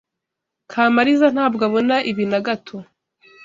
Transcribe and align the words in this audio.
Kamaliza 0.71 1.27
ntabwo 1.35 1.61
abona 1.67 1.95
ibi 2.11 2.23
na 2.31 2.39
gato. 2.45 2.77